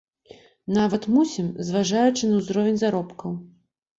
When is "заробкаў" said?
2.85-3.31